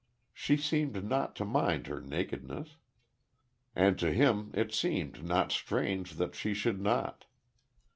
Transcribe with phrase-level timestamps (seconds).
[0.33, 2.77] She seemed not to mind her nakedness.
[3.75, 7.25] And to him it seemed not strange that she should not.